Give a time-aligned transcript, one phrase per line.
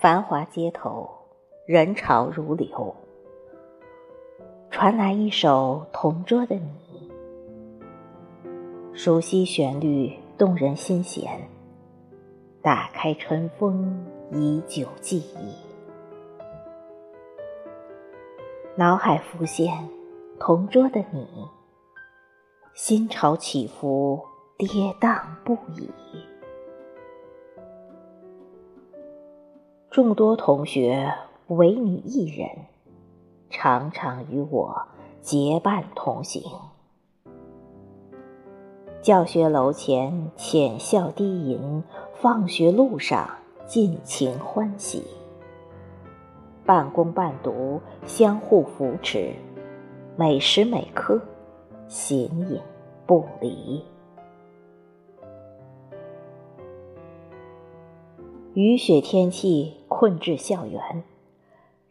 [0.00, 1.10] 繁华街头，
[1.66, 2.96] 人潮如流，
[4.70, 7.10] 传来一首《同桌的你》，
[8.96, 11.46] 熟悉旋律，动人心弦。
[12.62, 15.54] 打开尘封已久记忆，
[18.76, 19.86] 脑海浮现
[20.38, 21.28] 同桌的你，
[22.72, 24.18] 心潮起伏，
[24.56, 24.66] 跌
[24.98, 25.90] 宕不已。
[29.90, 31.12] 众多同学，
[31.48, 32.48] 唯你一人，
[33.48, 34.82] 常常与我
[35.20, 36.44] 结伴同行。
[39.02, 41.82] 教学楼前浅笑低吟，
[42.14, 43.28] 放学路上
[43.66, 45.02] 尽情欢喜。
[46.64, 49.32] 半工半读，相互扶持，
[50.16, 51.20] 每时每刻
[51.88, 52.60] 形影
[53.06, 53.84] 不离。
[58.54, 61.04] 雨雪天气困至校园，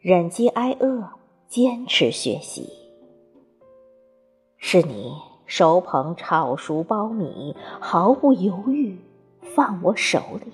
[0.00, 1.10] 忍饥挨饿，
[1.46, 2.68] 坚持学习。
[4.56, 5.14] 是你
[5.46, 8.98] 手捧炒熟苞米，毫不犹豫
[9.42, 10.50] 放我手里，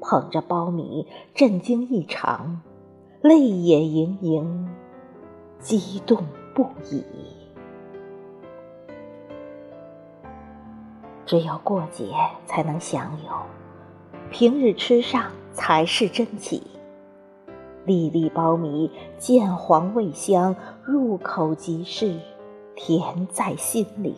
[0.00, 2.60] 捧着苞米震惊异常，
[3.20, 4.68] 泪眼盈盈，
[5.58, 7.02] 激动不已。
[11.24, 12.12] 只有过节
[12.44, 13.32] 才能享有。
[14.30, 16.62] 平日吃上才是真奇，
[17.86, 20.54] 粒粒苞米见黄味香，
[20.84, 22.20] 入口即是
[22.74, 24.14] 甜在心里。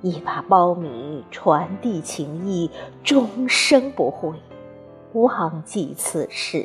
[0.00, 2.70] 一把苞米传递情谊，
[3.02, 4.32] 终生不会
[5.12, 6.64] 忘记此事。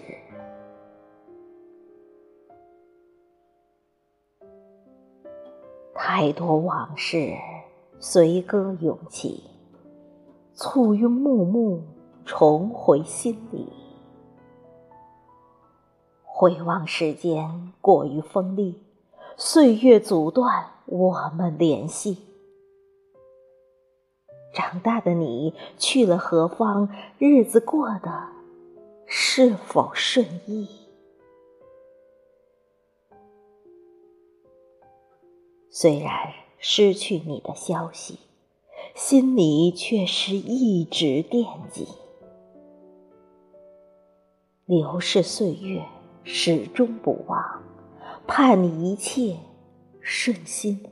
[5.96, 7.34] 太多往事
[8.00, 9.44] 随歌涌起。
[10.56, 11.82] 簇拥暮暮，
[12.26, 13.68] 重回心里。
[16.24, 18.82] 回望时间过于锋利，
[19.38, 22.18] 岁月阻断我们联系。
[24.54, 26.90] 长大的你去了何方？
[27.18, 28.30] 日子过得
[29.06, 30.68] 是否顺意？
[35.70, 38.20] 虽然失去你的消息。
[38.96, 41.88] 心里却是一直惦记，
[44.82, 45.86] 流逝岁月
[46.24, 47.62] 始终不忘，
[48.26, 49.38] 盼你一切
[50.02, 50.84] 顺心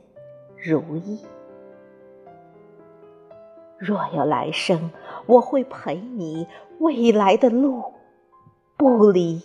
[0.56, 1.18] 如意。
[3.78, 4.90] 若有来生，
[5.26, 6.46] 我会陪你
[6.78, 7.82] 未来的路，
[8.76, 9.42] 不离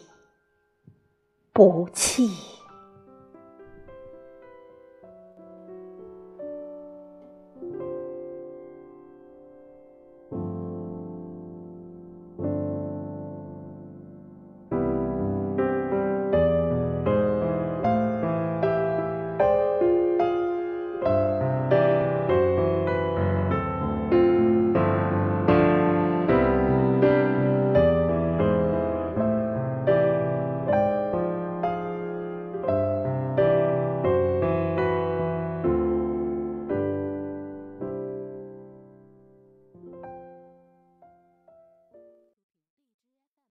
[1.51, 2.29] 不弃。